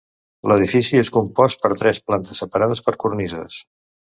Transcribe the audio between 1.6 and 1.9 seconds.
per